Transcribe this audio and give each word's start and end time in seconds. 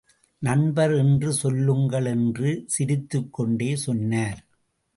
நண்பர் 0.39 0.93
என்று 0.97 1.33
சொல்லுங்கள் 1.33 2.05
என்று 2.05 2.63
சிரித்துக் 2.67 3.33
கொண்டே 3.33 3.75
சொன்னார். 3.75 4.45